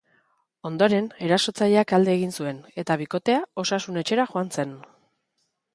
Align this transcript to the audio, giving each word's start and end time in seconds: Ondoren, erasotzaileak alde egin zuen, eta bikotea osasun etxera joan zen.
Ondoren, 0.69 1.09
erasotzaileak 1.25 1.93
alde 1.99 2.15
egin 2.19 2.33
zuen, 2.41 2.63
eta 2.85 2.99
bikotea 3.03 3.39
osasun 3.65 4.03
etxera 4.05 4.27
joan 4.35 4.53
zen. 4.59 4.75